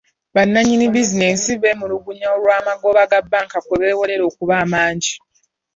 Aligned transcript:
Ba 0.35 0.43
nnanyini 0.45 0.85
bizinesi 0.93 1.51
bemulugunya 1.63 2.27
olw'amagoba 2.35 3.01
ga 3.11 3.19
bank 3.31 3.51
kwe 3.65 3.75
beewolera 3.81 4.23
okuba 4.29 4.53
amangi. 4.63 5.13